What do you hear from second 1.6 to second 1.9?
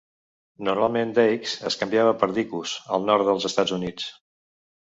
es